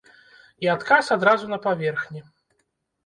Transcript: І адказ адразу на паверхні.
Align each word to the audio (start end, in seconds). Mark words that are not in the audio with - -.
І 0.65 0.69
адказ 0.75 1.11
адразу 1.17 1.45
на 1.53 1.59
паверхні. 1.69 2.25